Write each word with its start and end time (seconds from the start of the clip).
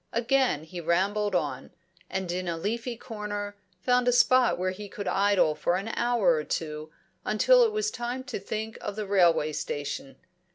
Again 0.13 0.63
he 0.63 0.81
rambled 0.81 1.35
on, 1.35 1.69
and 2.09 2.31
in 2.31 2.47
a 2.47 2.57
leafy 2.57 2.97
corner 2.97 3.55
found 3.81 4.07
a 4.07 4.11
spot 4.11 4.57
where 4.57 4.71
he 4.71 4.89
could 4.89 5.07
idle 5.07 5.53
for 5.53 5.75
an 5.75 5.89
hour 5.89 6.31
or 6.31 6.43
two, 6.43 6.91
until 7.23 7.63
it 7.63 7.71
was 7.71 7.91
time 7.91 8.23
to 8.23 8.39
think 8.39 8.79
of 8.81 8.95
the 8.95 9.05
railway 9.05 9.51
station. 9.51 10.15